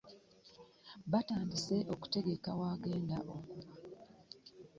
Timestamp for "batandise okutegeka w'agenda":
1.11-3.17